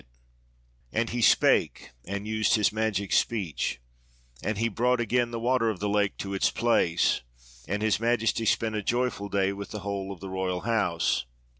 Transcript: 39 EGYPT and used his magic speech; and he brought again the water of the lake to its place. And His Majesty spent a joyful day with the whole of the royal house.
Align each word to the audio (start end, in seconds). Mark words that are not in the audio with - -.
39 0.93 1.01
EGYPT 1.15 1.91
and 2.05 2.27
used 2.27 2.55
his 2.55 2.73
magic 2.73 3.11
speech; 3.13 3.79
and 4.41 4.57
he 4.57 4.67
brought 4.67 4.99
again 4.99 5.29
the 5.29 5.39
water 5.39 5.69
of 5.69 5.79
the 5.79 5.87
lake 5.87 6.17
to 6.17 6.33
its 6.33 6.49
place. 6.49 7.21
And 7.67 7.83
His 7.83 7.99
Majesty 7.99 8.45
spent 8.45 8.73
a 8.73 8.81
joyful 8.81 9.29
day 9.29 9.53
with 9.53 9.69
the 9.69 9.81
whole 9.81 10.11
of 10.11 10.19
the 10.19 10.29
royal 10.31 10.61
house. 10.61 11.27